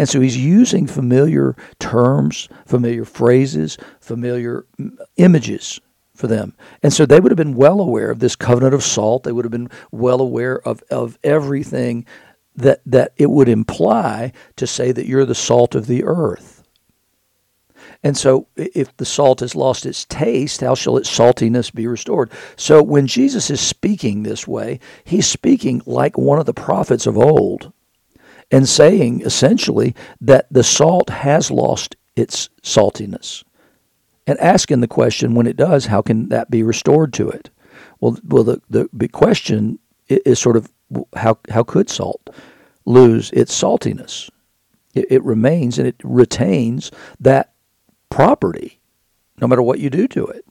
And 0.00 0.08
so 0.08 0.18
he's 0.18 0.38
using 0.38 0.86
familiar 0.86 1.54
terms, 1.78 2.48
familiar 2.64 3.04
phrases, 3.04 3.76
familiar 4.00 4.64
images 5.18 5.78
for 6.14 6.26
them. 6.26 6.54
And 6.82 6.90
so 6.90 7.04
they 7.04 7.20
would 7.20 7.30
have 7.30 7.36
been 7.36 7.54
well 7.54 7.82
aware 7.82 8.10
of 8.10 8.18
this 8.18 8.34
covenant 8.34 8.72
of 8.72 8.82
salt. 8.82 9.24
They 9.24 9.32
would 9.32 9.44
have 9.44 9.52
been 9.52 9.68
well 9.90 10.22
aware 10.22 10.66
of, 10.66 10.82
of 10.90 11.18
everything 11.22 12.06
that, 12.56 12.80
that 12.86 13.12
it 13.18 13.28
would 13.28 13.50
imply 13.50 14.32
to 14.56 14.66
say 14.66 14.90
that 14.90 15.04
you're 15.04 15.26
the 15.26 15.34
salt 15.34 15.74
of 15.74 15.86
the 15.86 16.02
earth. 16.04 16.66
And 18.02 18.16
so, 18.16 18.46
if 18.56 18.96
the 18.96 19.04
salt 19.04 19.40
has 19.40 19.54
lost 19.54 19.84
its 19.84 20.06
taste, 20.06 20.62
how 20.62 20.74
shall 20.74 20.96
its 20.96 21.10
saltiness 21.10 21.70
be 21.70 21.86
restored? 21.86 22.30
So, 22.56 22.82
when 22.82 23.06
Jesus 23.06 23.50
is 23.50 23.60
speaking 23.60 24.22
this 24.22 24.48
way, 24.48 24.80
he's 25.04 25.26
speaking 25.26 25.82
like 25.84 26.16
one 26.16 26.38
of 26.38 26.46
the 26.46 26.54
prophets 26.54 27.06
of 27.06 27.18
old 27.18 27.70
and 28.50 28.68
saying 28.68 29.22
essentially 29.22 29.94
that 30.20 30.46
the 30.50 30.64
salt 30.64 31.10
has 31.10 31.50
lost 31.50 31.96
its 32.16 32.48
saltiness 32.62 33.44
and 34.26 34.38
asking 34.38 34.80
the 34.80 34.88
question 34.88 35.34
when 35.34 35.46
it 35.46 35.56
does, 35.56 35.86
how 35.86 36.02
can 36.02 36.28
that 36.28 36.50
be 36.50 36.62
restored 36.62 37.12
to 37.14 37.28
it? 37.28 37.50
Well, 38.00 38.18
well, 38.24 38.44
the, 38.44 38.60
the 38.70 38.88
big 38.96 39.12
question 39.12 39.78
is 40.08 40.38
sort 40.38 40.56
of 40.56 40.70
how, 41.16 41.38
how 41.50 41.62
could 41.62 41.88
salt 41.88 42.30
lose 42.84 43.30
its 43.32 43.58
saltiness? 43.58 44.30
It, 44.94 45.06
it 45.10 45.24
remains 45.24 45.78
and 45.78 45.86
it 45.86 45.96
retains 46.02 46.90
that 47.20 47.52
property, 48.08 48.80
no 49.40 49.46
matter 49.46 49.62
what 49.62 49.78
you 49.78 49.90
do 49.90 50.08
to 50.08 50.26
it. 50.26 50.44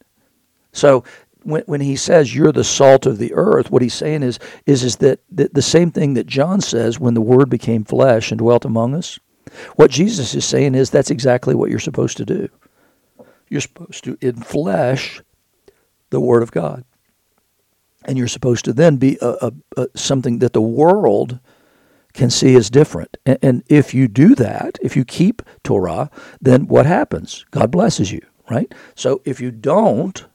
So 0.72 1.04
when, 1.44 1.64
when 1.66 1.82
he 1.82 1.96
says 1.96 2.36
you're 2.36 2.52
the 2.52 2.64
salt 2.64 3.06
of 3.06 3.18
the 3.18 3.34
earth, 3.34 3.72
what 3.72 3.82
he's 3.82 3.94
saying 3.94 4.24
is 4.24 4.40
is 4.66 4.84
is 4.84 4.98
that 4.98 5.20
the, 5.32 5.50
the 5.54 5.62
same 5.62 5.92
thing 5.92 6.14
that 6.16 6.28
John 6.28 6.62
says 6.62 7.00
when 7.00 7.14
the 7.14 7.22
Word 7.22 7.50
became 7.50 7.84
flesh 7.84 8.32
and 8.32 8.40
dwelt 8.40 8.66
among 8.66 8.96
us. 8.96 9.20
What 9.76 9.92
Jesus 9.92 10.36
is 10.36 10.46
saying 10.46 10.76
is 10.76 10.90
that's 10.90 11.12
exactly 11.12 11.56
what 11.56 11.70
you're 11.70 11.80
supposed 11.80 12.18
to 12.18 12.26
do. 12.26 12.50
You're 13.50 13.62
supposed 13.62 14.04
to 14.04 14.18
in 14.22 14.36
flesh 14.36 15.22
the 16.10 16.20
Word 16.20 16.44
of 16.44 16.52
God, 16.52 16.84
and 18.06 18.18
you're 18.18 18.28
supposed 18.28 18.66
to 18.66 18.74
then 18.74 18.98
be 18.98 19.18
a, 19.22 19.30
a, 19.42 19.52
a 19.78 19.88
something 19.96 20.40
that 20.40 20.54
the 20.54 20.62
world 20.62 21.40
can 22.14 22.30
see 22.30 22.56
as 22.56 22.70
different. 22.70 23.18
And, 23.26 23.40
and 23.42 23.64
if 23.68 23.94
you 23.94 24.08
do 24.08 24.36
that, 24.36 24.78
if 24.82 24.96
you 24.96 25.06
keep 25.06 25.42
Torah, 25.64 26.10
then 26.42 26.68
what 26.68 26.86
happens? 26.86 27.46
God 27.52 27.72
blesses 27.72 28.12
you, 28.12 28.22
right? 28.50 28.74
So 28.96 29.22
if 29.26 29.40
you 29.40 29.52
don't, 29.52 30.26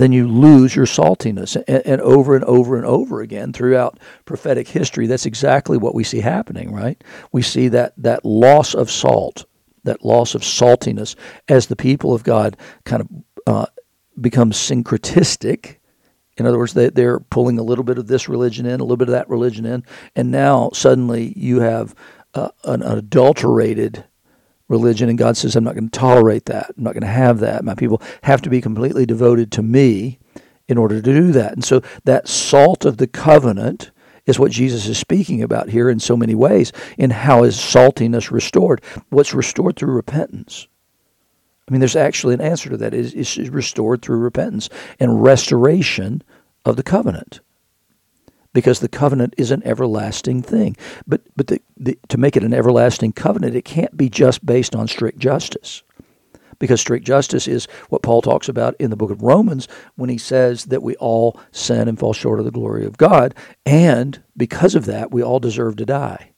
then 0.00 0.12
you 0.12 0.28
lose 0.28 0.74
your 0.74 0.86
saltiness. 0.86 1.56
And, 1.68 1.86
and, 1.86 2.00
over 2.00 2.34
and 2.34 2.44
over 2.44 2.76
and 2.76 2.86
over 2.86 3.20
again 3.20 3.52
throughout 3.52 3.98
prophetic 4.24 4.68
history, 4.68 5.06
that's 5.06 5.26
exactly 5.26 5.76
what 5.76 5.94
we 5.94 6.04
see 6.04 6.20
happening, 6.20 6.72
right? 6.72 7.02
We 7.32 7.42
see 7.42 7.68
that, 7.68 7.94
that 7.98 8.24
loss 8.24 8.74
of 8.74 8.90
salt, 8.90 9.44
that 9.84 10.04
loss 10.04 10.34
of 10.34 10.42
saltiness 10.42 11.16
as 11.48 11.66
the 11.66 11.76
people 11.76 12.14
of 12.14 12.24
God 12.24 12.56
kind 12.84 13.02
of 13.02 13.08
uh, 13.46 13.66
become 14.20 14.52
syncretistic 14.52 15.76
in 16.40 16.46
other 16.46 16.56
words, 16.56 16.72
they, 16.72 16.88
they're 16.88 17.20
pulling 17.20 17.58
a 17.58 17.62
little 17.62 17.84
bit 17.84 17.98
of 17.98 18.06
this 18.06 18.26
religion 18.26 18.64
in, 18.64 18.80
a 18.80 18.82
little 18.82 18.96
bit 18.96 19.08
of 19.08 19.12
that 19.12 19.28
religion 19.28 19.66
in, 19.66 19.84
and 20.16 20.30
now 20.30 20.70
suddenly 20.72 21.34
you 21.36 21.60
have 21.60 21.94
uh, 22.32 22.48
an, 22.64 22.82
an 22.82 22.96
adulterated 22.96 24.06
religion, 24.70 25.10
and 25.10 25.18
God 25.18 25.36
says, 25.36 25.56
I'm 25.56 25.64
not 25.64 25.74
going 25.74 25.90
to 25.90 25.98
tolerate 25.98 26.46
that. 26.46 26.72
I'm 26.78 26.84
not 26.84 26.94
going 26.94 27.02
to 27.02 27.08
have 27.08 27.40
that. 27.40 27.64
My 27.64 27.74
people 27.74 28.00
have 28.22 28.40
to 28.42 28.48
be 28.48 28.62
completely 28.62 29.04
devoted 29.04 29.52
to 29.52 29.62
me 29.62 30.18
in 30.68 30.78
order 30.78 31.02
to 31.02 31.02
do 31.02 31.32
that. 31.32 31.52
And 31.52 31.64
so 31.64 31.82
that 32.04 32.28
salt 32.28 32.84
of 32.84 32.96
the 32.96 33.08
covenant 33.08 33.90
is 34.26 34.38
what 34.38 34.52
Jesus 34.52 34.86
is 34.86 34.96
speaking 34.96 35.42
about 35.42 35.68
here 35.68 35.90
in 35.90 35.98
so 35.98 36.16
many 36.16 36.36
ways 36.36 36.72
in 36.96 37.10
how 37.10 37.42
is 37.42 37.56
saltiness 37.56 38.30
restored? 38.30 38.80
What's 39.08 39.34
restored 39.34 39.76
through 39.76 39.92
repentance. 39.92 40.68
I 41.68 41.72
mean, 41.72 41.80
there's 41.80 41.96
actually 41.96 42.34
an 42.34 42.40
answer 42.40 42.70
to 42.70 42.76
that. 42.78 42.94
It 42.94 43.14
is 43.14 43.50
restored 43.50 44.02
through 44.02 44.18
repentance 44.18 44.68
and 45.00 45.22
restoration 45.22 46.22
of 46.64 46.76
the 46.76 46.82
covenant. 46.82 47.40
Because 48.52 48.80
the 48.80 48.88
covenant 48.88 49.34
is 49.38 49.50
an 49.50 49.62
everlasting 49.64 50.42
thing. 50.42 50.76
But, 51.06 51.22
but 51.36 51.46
the, 51.46 51.62
the, 51.76 51.98
to 52.08 52.18
make 52.18 52.36
it 52.36 52.42
an 52.42 52.52
everlasting 52.52 53.12
covenant, 53.12 53.54
it 53.54 53.64
can't 53.64 53.96
be 53.96 54.08
just 54.08 54.44
based 54.44 54.74
on 54.74 54.88
strict 54.88 55.18
justice. 55.18 55.82
Because 56.58 56.80
strict 56.80 57.06
justice 57.06 57.48
is 57.48 57.66
what 57.88 58.02
Paul 58.02 58.22
talks 58.22 58.48
about 58.48 58.74
in 58.78 58.90
the 58.90 58.96
book 58.96 59.10
of 59.10 59.22
Romans 59.22 59.66
when 59.94 60.10
he 60.10 60.18
says 60.18 60.66
that 60.66 60.82
we 60.82 60.94
all 60.96 61.40
sin 61.52 61.88
and 61.88 61.98
fall 61.98 62.12
short 62.12 62.38
of 62.38 62.44
the 62.44 62.50
glory 62.50 62.84
of 62.84 62.98
God. 62.98 63.34
And 63.64 64.22
because 64.36 64.74
of 64.74 64.84
that, 64.86 65.10
we 65.10 65.22
all 65.22 65.40
deserve 65.40 65.76
to 65.76 65.86
die. 65.86 66.32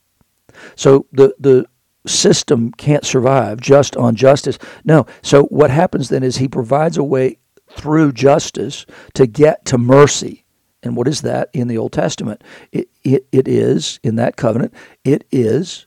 So 0.76 1.06
the, 1.12 1.34
the 1.40 1.66
system 2.06 2.72
can't 2.72 3.04
survive 3.04 3.60
just 3.60 3.96
on 3.96 4.14
justice. 4.14 4.58
No. 4.84 5.06
So 5.22 5.44
what 5.44 5.70
happens 5.70 6.08
then 6.08 6.22
is 6.22 6.36
he 6.36 6.48
provides 6.48 6.96
a 6.96 7.04
way 7.04 7.38
through 7.70 8.12
justice 8.12 8.86
to 9.14 9.26
get 9.26 9.64
to 9.66 9.78
mercy. 9.78 10.41
And 10.82 10.96
what 10.96 11.08
is 11.08 11.22
that 11.22 11.48
in 11.52 11.68
the 11.68 11.78
Old 11.78 11.92
Testament? 11.92 12.42
It, 12.72 12.88
it, 13.04 13.26
it 13.32 13.46
is, 13.46 14.00
in 14.02 14.16
that 14.16 14.36
covenant, 14.36 14.74
it 15.04 15.24
is 15.30 15.86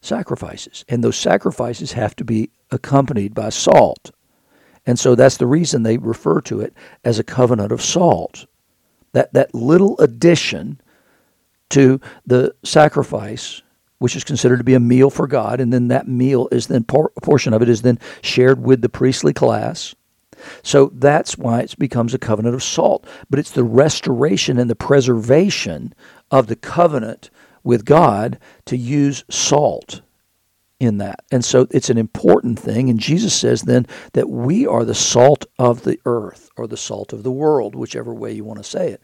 sacrifices. 0.00 0.84
And 0.88 1.04
those 1.04 1.16
sacrifices 1.16 1.92
have 1.92 2.16
to 2.16 2.24
be 2.24 2.50
accompanied 2.70 3.34
by 3.34 3.50
salt. 3.50 4.10
And 4.86 4.98
so 4.98 5.14
that's 5.14 5.36
the 5.36 5.46
reason 5.46 5.82
they 5.82 5.98
refer 5.98 6.40
to 6.42 6.60
it 6.60 6.74
as 7.04 7.18
a 7.18 7.24
covenant 7.24 7.70
of 7.72 7.82
salt. 7.82 8.46
That, 9.12 9.32
that 9.34 9.54
little 9.54 9.98
addition 9.98 10.80
to 11.70 12.00
the 12.26 12.54
sacrifice 12.64 13.62
which 14.00 14.16
is 14.16 14.24
considered 14.24 14.56
to 14.56 14.64
be 14.64 14.74
a 14.74 14.80
meal 14.80 15.10
for 15.10 15.26
God, 15.26 15.60
and 15.60 15.70
then 15.70 15.88
that 15.88 16.08
meal 16.08 16.48
is 16.50 16.66
then 16.66 16.86
a 16.88 17.20
portion 17.20 17.52
of 17.52 17.60
it 17.60 17.68
is 17.68 17.82
then 17.82 17.98
shared 18.22 18.60
with 18.62 18.80
the 18.80 18.88
priestly 18.88 19.34
class. 19.34 19.94
So 20.62 20.90
that's 20.94 21.38
why 21.38 21.60
it 21.60 21.78
becomes 21.78 22.14
a 22.14 22.18
covenant 22.18 22.54
of 22.54 22.62
salt. 22.62 23.06
But 23.28 23.38
it's 23.38 23.50
the 23.50 23.64
restoration 23.64 24.58
and 24.58 24.70
the 24.70 24.76
preservation 24.76 25.94
of 26.30 26.46
the 26.46 26.56
covenant 26.56 27.30
with 27.62 27.84
God 27.84 28.38
to 28.66 28.76
use 28.76 29.24
salt 29.28 30.00
in 30.80 30.96
that. 30.98 31.20
And 31.30 31.44
so 31.44 31.68
it's 31.70 31.90
an 31.90 31.98
important 31.98 32.58
thing. 32.58 32.88
And 32.88 32.98
Jesus 32.98 33.34
says 33.34 33.62
then 33.62 33.86
that 34.14 34.30
we 34.30 34.66
are 34.66 34.84
the 34.84 34.94
salt 34.94 35.44
of 35.58 35.82
the 35.82 36.00
earth 36.06 36.48
or 36.56 36.66
the 36.66 36.76
salt 36.76 37.12
of 37.12 37.22
the 37.22 37.30
world, 37.30 37.74
whichever 37.74 38.14
way 38.14 38.32
you 38.32 38.44
want 38.44 38.58
to 38.58 38.64
say 38.64 38.88
it. 38.90 39.02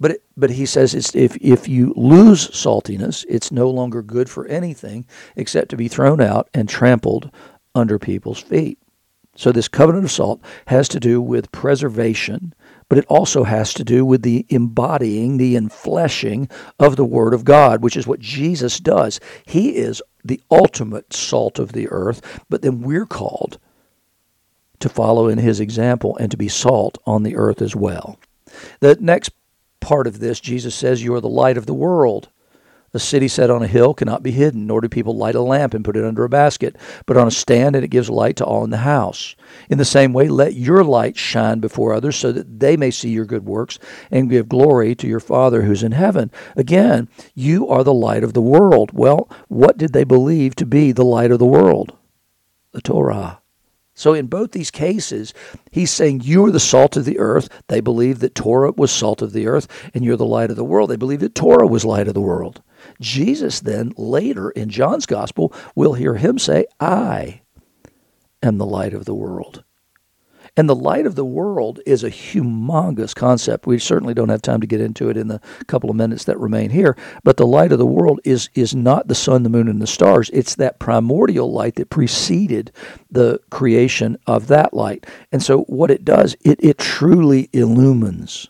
But 0.00 0.12
it, 0.12 0.22
but 0.36 0.50
he 0.50 0.64
says 0.64 0.94
it's, 0.94 1.14
if 1.14 1.36
if 1.36 1.68
you 1.68 1.92
lose 1.96 2.48
saltiness, 2.48 3.26
it's 3.28 3.52
no 3.52 3.68
longer 3.68 4.00
good 4.00 4.30
for 4.30 4.46
anything 4.46 5.06
except 5.36 5.70
to 5.70 5.76
be 5.76 5.88
thrown 5.88 6.20
out 6.20 6.48
and 6.54 6.68
trampled 6.68 7.30
under 7.74 7.98
people's 7.98 8.40
feet. 8.40 8.78
So 9.38 9.52
this 9.52 9.68
covenant 9.68 10.04
of 10.04 10.10
salt 10.10 10.40
has 10.66 10.88
to 10.88 10.98
do 10.98 11.22
with 11.22 11.52
preservation, 11.52 12.54
but 12.88 12.98
it 12.98 13.06
also 13.06 13.44
has 13.44 13.72
to 13.74 13.84
do 13.84 14.04
with 14.04 14.22
the 14.22 14.44
embodying, 14.48 15.36
the 15.36 15.54
enfleshing 15.54 16.50
of 16.80 16.96
the 16.96 17.04
Word 17.04 17.32
of 17.32 17.44
God, 17.44 17.80
which 17.80 17.96
is 17.96 18.04
what 18.04 18.18
Jesus 18.18 18.80
does. 18.80 19.20
He 19.46 19.76
is 19.76 20.02
the 20.24 20.40
ultimate 20.50 21.12
salt 21.12 21.60
of 21.60 21.70
the 21.70 21.88
earth, 21.88 22.20
but 22.48 22.62
then 22.62 22.80
we're 22.80 23.06
called 23.06 23.60
to 24.80 24.88
follow 24.88 25.28
in 25.28 25.38
his 25.38 25.60
example 25.60 26.16
and 26.16 26.32
to 26.32 26.36
be 26.36 26.48
salt 26.48 26.98
on 27.06 27.22
the 27.22 27.36
earth 27.36 27.62
as 27.62 27.76
well. 27.76 28.18
The 28.80 28.96
next 28.98 29.30
part 29.78 30.08
of 30.08 30.18
this, 30.18 30.40
Jesus 30.40 30.74
says, 30.74 31.04
You 31.04 31.14
are 31.14 31.20
the 31.20 31.28
light 31.28 31.56
of 31.56 31.66
the 31.66 31.74
world. 31.74 32.28
A 32.94 32.98
city 32.98 33.28
set 33.28 33.50
on 33.50 33.62
a 33.62 33.66
hill 33.66 33.92
cannot 33.92 34.22
be 34.22 34.30
hidden, 34.30 34.66
nor 34.66 34.80
do 34.80 34.88
people 34.88 35.14
light 35.14 35.34
a 35.34 35.42
lamp 35.42 35.74
and 35.74 35.84
put 35.84 35.96
it 35.96 36.04
under 36.04 36.24
a 36.24 36.28
basket, 36.28 36.74
but 37.04 37.18
on 37.18 37.26
a 37.26 37.30
stand, 37.30 37.76
and 37.76 37.84
it 37.84 37.88
gives 37.88 38.08
light 38.08 38.36
to 38.36 38.44
all 38.46 38.64
in 38.64 38.70
the 38.70 38.78
house. 38.78 39.36
In 39.68 39.76
the 39.76 39.84
same 39.84 40.14
way, 40.14 40.28
let 40.28 40.54
your 40.54 40.82
light 40.82 41.16
shine 41.16 41.60
before 41.60 41.92
others, 41.92 42.16
so 42.16 42.32
that 42.32 42.60
they 42.60 42.78
may 42.78 42.90
see 42.90 43.10
your 43.10 43.26
good 43.26 43.44
works 43.44 43.78
and 44.10 44.30
give 44.30 44.48
glory 44.48 44.94
to 44.94 45.06
your 45.06 45.20
Father 45.20 45.62
who's 45.62 45.82
in 45.82 45.92
heaven. 45.92 46.30
Again, 46.56 47.08
you 47.34 47.68
are 47.68 47.84
the 47.84 47.92
light 47.92 48.24
of 48.24 48.32
the 48.32 48.40
world. 48.40 48.90
Well, 48.94 49.28
what 49.48 49.76
did 49.76 49.92
they 49.92 50.04
believe 50.04 50.54
to 50.56 50.66
be 50.66 50.92
the 50.92 51.04
light 51.04 51.30
of 51.30 51.38
the 51.38 51.44
world? 51.44 51.94
The 52.72 52.80
Torah. 52.80 53.42
So 53.92 54.14
in 54.14 54.28
both 54.28 54.52
these 54.52 54.70
cases, 54.70 55.34
he's 55.72 55.90
saying 55.90 56.20
you 56.22 56.46
are 56.46 56.52
the 56.52 56.60
salt 56.60 56.96
of 56.96 57.04
the 57.04 57.18
earth. 57.18 57.48
They 57.66 57.80
believe 57.80 58.20
that 58.20 58.34
Torah 58.34 58.72
was 58.76 58.92
salt 58.92 59.20
of 59.20 59.32
the 59.32 59.46
earth, 59.46 59.66
and 59.92 60.04
you're 60.04 60.16
the 60.16 60.24
light 60.24 60.50
of 60.50 60.56
the 60.56 60.64
world. 60.64 60.88
They 60.88 60.96
believe 60.96 61.20
that 61.20 61.34
Torah 61.34 61.66
was 61.66 61.84
light 61.84 62.08
of 62.08 62.14
the 62.14 62.20
world. 62.20 62.62
Jesus 63.00 63.60
then 63.60 63.92
later 63.96 64.50
in 64.50 64.68
John's 64.68 65.06
gospel, 65.06 65.52
we'll 65.74 65.94
hear 65.94 66.14
him 66.14 66.38
say, 66.38 66.66
I 66.80 67.42
am 68.42 68.58
the 68.58 68.66
light 68.66 68.94
of 68.94 69.04
the 69.04 69.14
world. 69.14 69.64
And 70.58 70.68
the 70.68 70.74
light 70.74 71.06
of 71.06 71.14
the 71.14 71.24
world 71.24 71.78
is 71.86 72.02
a 72.02 72.10
humongous 72.10 73.14
concept. 73.14 73.68
We 73.68 73.78
certainly 73.78 74.12
don't 74.12 74.28
have 74.28 74.42
time 74.42 74.60
to 74.60 74.66
get 74.66 74.80
into 74.80 75.08
it 75.08 75.16
in 75.16 75.28
the 75.28 75.40
couple 75.68 75.88
of 75.88 75.94
minutes 75.94 76.24
that 76.24 76.36
remain 76.40 76.70
here. 76.70 76.96
But 77.22 77.36
the 77.36 77.46
light 77.46 77.70
of 77.70 77.78
the 77.78 77.86
world 77.86 78.18
is 78.24 78.50
is 78.56 78.74
not 78.74 79.06
the 79.06 79.14
sun, 79.14 79.44
the 79.44 79.50
moon, 79.50 79.68
and 79.68 79.80
the 79.80 79.86
stars. 79.86 80.30
It's 80.32 80.56
that 80.56 80.80
primordial 80.80 81.52
light 81.52 81.76
that 81.76 81.90
preceded 81.90 82.72
the 83.08 83.40
creation 83.50 84.18
of 84.26 84.48
that 84.48 84.74
light. 84.74 85.06
And 85.30 85.44
so 85.44 85.60
what 85.62 85.92
it 85.92 86.04
does, 86.04 86.34
it, 86.44 86.58
it 86.60 86.78
truly 86.78 87.50
illumines. 87.52 88.48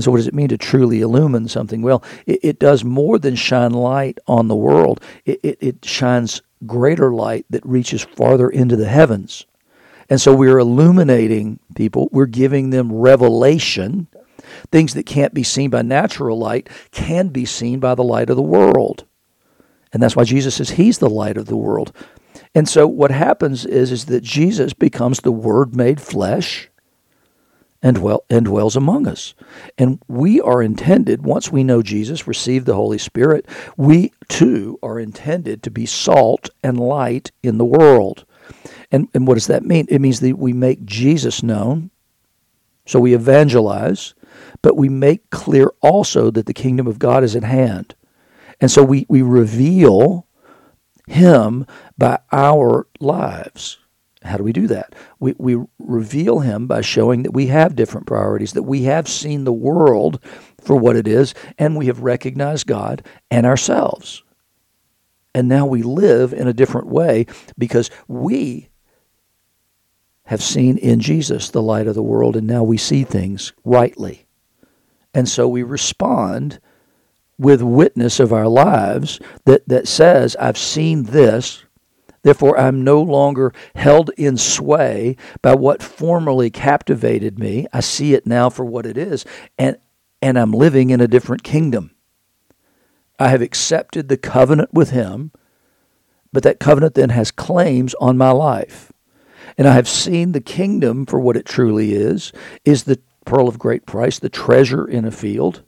And 0.00 0.04
so, 0.06 0.12
what 0.12 0.16
does 0.16 0.28
it 0.28 0.34
mean 0.34 0.48
to 0.48 0.56
truly 0.56 1.02
illumine 1.02 1.46
something? 1.46 1.82
Well, 1.82 2.02
it, 2.24 2.40
it 2.42 2.58
does 2.58 2.84
more 2.84 3.18
than 3.18 3.36
shine 3.36 3.72
light 3.72 4.18
on 4.26 4.48
the 4.48 4.56
world, 4.56 5.02
it, 5.26 5.40
it, 5.42 5.58
it 5.60 5.84
shines 5.84 6.40
greater 6.64 7.12
light 7.12 7.44
that 7.50 7.66
reaches 7.66 8.02
farther 8.02 8.48
into 8.48 8.76
the 8.76 8.88
heavens. 8.88 9.44
And 10.08 10.18
so 10.18 10.34
we're 10.34 10.58
illuminating 10.58 11.60
people, 11.74 12.08
we're 12.12 12.24
giving 12.24 12.70
them 12.70 12.90
revelation. 12.90 14.06
Things 14.72 14.94
that 14.94 15.04
can't 15.04 15.34
be 15.34 15.42
seen 15.42 15.68
by 15.68 15.82
natural 15.82 16.38
light 16.38 16.70
can 16.92 17.28
be 17.28 17.44
seen 17.44 17.78
by 17.78 17.94
the 17.94 18.02
light 18.02 18.30
of 18.30 18.36
the 18.36 18.42
world. 18.42 19.04
And 19.92 20.02
that's 20.02 20.16
why 20.16 20.24
Jesus 20.24 20.54
says 20.54 20.70
he's 20.70 20.96
the 20.96 21.10
light 21.10 21.36
of 21.36 21.44
the 21.44 21.58
world. 21.58 21.94
And 22.54 22.66
so 22.66 22.86
what 22.86 23.10
happens 23.10 23.66
is, 23.66 23.92
is 23.92 24.06
that 24.06 24.22
Jesus 24.22 24.72
becomes 24.72 25.20
the 25.20 25.30
Word 25.30 25.76
made 25.76 26.00
flesh 26.00 26.69
and, 27.82 27.96
dwell, 27.96 28.24
and 28.28 28.44
dwells 28.44 28.76
among 28.76 29.06
us. 29.06 29.34
And 29.78 30.02
we 30.08 30.40
are 30.40 30.62
intended, 30.62 31.24
once 31.24 31.50
we 31.50 31.64
know 31.64 31.82
Jesus, 31.82 32.26
receive 32.26 32.64
the 32.64 32.74
Holy 32.74 32.98
Spirit, 32.98 33.46
we 33.76 34.12
too 34.28 34.78
are 34.82 34.98
intended 35.00 35.62
to 35.62 35.70
be 35.70 35.86
salt 35.86 36.50
and 36.62 36.78
light 36.78 37.32
in 37.42 37.58
the 37.58 37.64
world. 37.64 38.24
And, 38.90 39.08
and 39.14 39.26
what 39.26 39.34
does 39.34 39.46
that 39.46 39.64
mean? 39.64 39.86
It 39.88 40.00
means 40.00 40.20
that 40.20 40.38
we 40.38 40.52
make 40.52 40.84
Jesus 40.84 41.42
known. 41.42 41.90
So 42.86 42.98
we 42.98 43.14
evangelize, 43.14 44.14
but 44.62 44.76
we 44.76 44.88
make 44.88 45.30
clear 45.30 45.72
also 45.80 46.30
that 46.30 46.46
the 46.46 46.54
kingdom 46.54 46.86
of 46.86 46.98
God 46.98 47.22
is 47.22 47.36
at 47.36 47.44
hand. 47.44 47.94
And 48.60 48.70
so 48.70 48.82
we, 48.82 49.06
we 49.08 49.22
reveal 49.22 50.26
him 51.06 51.66
by 51.96 52.18
our 52.32 52.86
lives. 52.98 53.78
How 54.22 54.36
do 54.36 54.44
we 54.44 54.52
do 54.52 54.66
that? 54.66 54.94
We, 55.18 55.34
we 55.38 55.56
reveal 55.78 56.40
him 56.40 56.66
by 56.66 56.82
showing 56.82 57.22
that 57.22 57.32
we 57.32 57.46
have 57.46 57.74
different 57.74 58.06
priorities, 58.06 58.52
that 58.52 58.64
we 58.64 58.82
have 58.82 59.08
seen 59.08 59.44
the 59.44 59.52
world 59.52 60.22
for 60.60 60.76
what 60.76 60.96
it 60.96 61.08
is, 61.08 61.34
and 61.58 61.76
we 61.76 61.86
have 61.86 62.00
recognized 62.00 62.66
God 62.66 63.02
and 63.30 63.46
ourselves. 63.46 64.22
And 65.34 65.48
now 65.48 65.64
we 65.64 65.82
live 65.82 66.32
in 66.32 66.48
a 66.48 66.52
different 66.52 66.88
way 66.88 67.26
because 67.56 67.90
we 68.08 68.68
have 70.24 70.42
seen 70.42 70.76
in 70.78 71.00
Jesus 71.00 71.50
the 71.50 71.62
light 71.62 71.86
of 71.86 71.94
the 71.94 72.02
world, 72.02 72.36
and 72.36 72.46
now 72.46 72.62
we 72.62 72.76
see 72.76 73.04
things 73.04 73.52
rightly. 73.64 74.26
And 75.14 75.28
so 75.28 75.48
we 75.48 75.62
respond 75.62 76.60
with 77.38 77.62
witness 77.62 78.20
of 78.20 78.32
our 78.32 78.46
lives 78.46 79.18
that, 79.46 79.66
that 79.66 79.88
says, 79.88 80.36
I've 80.36 80.58
seen 80.58 81.04
this, 81.04 81.64
therefore 82.22 82.58
I'm 82.58 82.82
no 82.84 83.00
longer 83.02 83.52
held 83.74 84.10
in 84.16 84.36
sway 84.36 85.16
by 85.42 85.54
what 85.54 85.82
formerly 85.82 86.50
captivated 86.50 87.38
me. 87.38 87.66
I 87.72 87.80
see 87.80 88.14
it 88.14 88.26
now 88.26 88.50
for 88.50 88.64
what 88.64 88.86
it 88.86 88.96
is, 88.96 89.24
and, 89.58 89.76
and 90.20 90.38
I'm 90.38 90.52
living 90.52 90.90
in 90.90 91.00
a 91.00 91.08
different 91.08 91.42
kingdom. 91.42 91.92
I 93.18 93.28
have 93.28 93.42
accepted 93.42 94.08
the 94.08 94.16
covenant 94.16 94.72
with 94.72 94.90
Him, 94.90 95.32
but 96.32 96.42
that 96.42 96.60
covenant 96.60 96.94
then 96.94 97.10
has 97.10 97.30
claims 97.30 97.94
on 98.00 98.16
my 98.16 98.30
life 98.30 98.92
and 99.56 99.68
I 99.68 99.74
have 99.74 99.88
seen 99.88 100.32
the 100.32 100.40
kingdom 100.40 101.06
for 101.06 101.20
what 101.20 101.36
it 101.36 101.46
truly 101.46 101.92
is, 101.92 102.32
is 102.64 102.84
the 102.84 102.98
pearl 103.24 103.48
of 103.48 103.58
great 103.58 103.86
price, 103.86 104.18
the 104.18 104.28
treasure 104.28 104.86
in 104.86 105.04
a 105.04 105.10
field. 105.10 105.62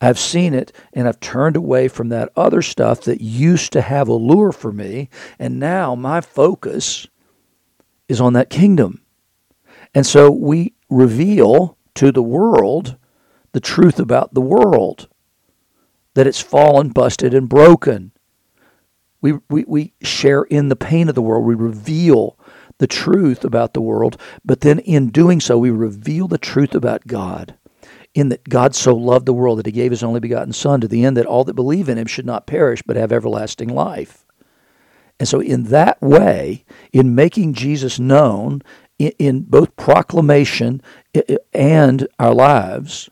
I've 0.00 0.18
seen 0.18 0.54
it 0.54 0.72
and 0.92 1.08
I've 1.08 1.20
turned 1.20 1.56
away 1.56 1.88
from 1.88 2.10
that 2.10 2.30
other 2.36 2.62
stuff 2.62 3.02
that 3.02 3.20
used 3.20 3.72
to 3.72 3.80
have 3.80 4.08
a 4.08 4.14
lure 4.14 4.52
for 4.52 4.72
me, 4.72 5.08
and 5.38 5.58
now 5.58 5.94
my 5.94 6.20
focus 6.20 7.06
is 8.08 8.20
on 8.20 8.34
that 8.34 8.50
kingdom. 8.50 9.02
And 9.94 10.06
so 10.06 10.30
we 10.30 10.74
reveal 10.90 11.78
to 11.94 12.12
the 12.12 12.22
world 12.22 12.96
the 13.52 13.60
truth 13.60 13.98
about 13.98 14.34
the 14.34 14.40
world 14.40 15.08
that 16.14 16.26
it's 16.26 16.40
fallen, 16.40 16.90
busted, 16.90 17.32
and 17.34 17.48
broken. 17.48 18.12
We, 19.20 19.38
we, 19.48 19.64
we 19.66 19.94
share 20.02 20.42
in 20.44 20.68
the 20.68 20.76
pain 20.76 21.08
of 21.08 21.14
the 21.14 21.22
world. 21.22 21.44
We 21.44 21.54
reveal 21.54 22.38
the 22.78 22.86
truth 22.86 23.44
about 23.44 23.72
the 23.72 23.80
world, 23.80 24.20
but 24.44 24.60
then 24.60 24.78
in 24.80 25.08
doing 25.08 25.40
so, 25.40 25.56
we 25.58 25.70
reveal 25.70 26.28
the 26.28 26.38
truth 26.38 26.74
about 26.74 27.06
God. 27.06 27.56
In 28.16 28.30
that 28.30 28.48
God 28.48 28.74
so 28.74 28.94
loved 28.94 29.26
the 29.26 29.34
world 29.34 29.58
that 29.58 29.66
he 29.66 29.72
gave 29.72 29.90
his 29.90 30.02
only 30.02 30.20
begotten 30.20 30.54
Son 30.54 30.80
to 30.80 30.88
the 30.88 31.04
end 31.04 31.18
that 31.18 31.26
all 31.26 31.44
that 31.44 31.52
believe 31.52 31.86
in 31.90 31.98
him 31.98 32.06
should 32.06 32.24
not 32.24 32.46
perish 32.46 32.80
but 32.80 32.96
have 32.96 33.12
everlasting 33.12 33.68
life. 33.68 34.24
And 35.20 35.28
so, 35.28 35.40
in 35.40 35.64
that 35.64 36.00
way, 36.00 36.64
in 36.94 37.14
making 37.14 37.52
Jesus 37.52 37.98
known 37.98 38.62
in, 38.98 39.12
in 39.18 39.40
both 39.42 39.76
proclamation 39.76 40.80
and 41.52 42.08
our 42.18 42.32
lives, 42.32 43.10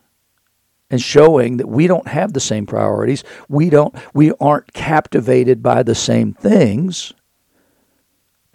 and 0.89 1.01
showing 1.01 1.57
that 1.57 1.67
we 1.67 1.85
don't 1.85 2.07
have 2.07 2.33
the 2.33 2.39
same 2.39 2.65
priorities, 2.65 3.23
we 3.47 3.69
don't, 3.69 3.93
we 4.13 4.31
aren't 4.39 4.73
captivated 4.73 5.61
by 5.61 5.83
the 5.83 5.93
same 5.93 6.33
things 6.33 7.13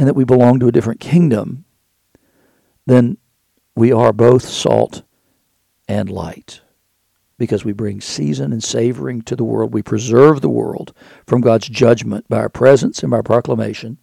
and 0.01 0.09
that 0.09 0.15
we 0.15 0.25
belong 0.25 0.59
to 0.59 0.67
a 0.67 0.73
different 0.73 0.99
kingdom, 0.99 1.65
then 2.87 3.19
we 3.77 3.93
are 3.93 4.13
both 4.13 4.49
salt 4.49 5.03
and 5.91 6.09
light. 6.09 6.61
Because 7.37 7.65
we 7.65 7.73
bring 7.73 8.01
season 8.01 8.53
and 8.53 8.63
savoring 8.63 9.23
to 9.23 9.35
the 9.35 9.45
world. 9.45 9.75
We 9.75 9.83
preserve 9.83 10.41
the 10.41 10.49
world 10.49 10.95
from 11.27 11.41
God's 11.41 11.69
judgment 11.69 12.29
by 12.29 12.39
our 12.39 12.49
presence 12.49 13.03
and 13.03 13.11
by 13.11 13.17
our 13.17 13.23
proclamation. 13.23 13.99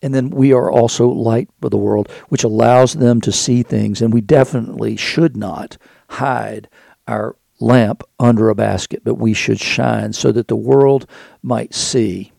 And 0.00 0.14
then 0.14 0.30
we 0.30 0.52
are 0.52 0.70
also 0.70 1.08
light 1.08 1.48
for 1.60 1.70
the 1.70 1.78
world, 1.78 2.10
which 2.28 2.44
allows 2.44 2.92
them 2.92 3.20
to 3.22 3.32
see 3.32 3.62
things. 3.62 4.00
And 4.00 4.12
we 4.12 4.20
definitely 4.20 4.96
should 4.96 5.36
not 5.36 5.76
hide 6.10 6.68
our 7.08 7.36
lamp 7.58 8.04
under 8.20 8.48
a 8.48 8.54
basket, 8.54 9.02
but 9.02 9.14
we 9.14 9.34
should 9.34 9.58
shine 9.58 10.12
so 10.12 10.30
that 10.30 10.48
the 10.48 10.56
world 10.56 11.08
might 11.42 11.74
see 11.74 12.32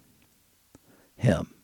Him 1.15 1.55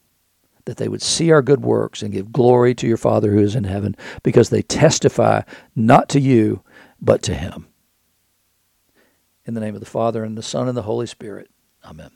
that 0.65 0.77
they 0.77 0.87
would 0.87 1.01
see 1.01 1.31
our 1.31 1.41
good 1.41 1.61
works 1.61 2.01
and 2.01 2.13
give 2.13 2.31
glory 2.31 2.73
to 2.75 2.87
your 2.87 2.97
Father 2.97 3.31
who 3.31 3.39
is 3.39 3.55
in 3.55 3.63
heaven, 3.63 3.95
because 4.23 4.49
they 4.49 4.61
testify 4.61 5.41
not 5.75 6.09
to 6.09 6.19
you, 6.19 6.63
but 7.01 7.21
to 7.23 7.33
him. 7.33 7.67
In 9.45 9.53
the 9.53 9.61
name 9.61 9.73
of 9.75 9.79
the 9.79 9.85
Father, 9.85 10.23
and 10.23 10.37
the 10.37 10.43
Son, 10.43 10.67
and 10.67 10.77
the 10.77 10.83
Holy 10.83 11.07
Spirit. 11.07 11.49
Amen. 11.83 12.09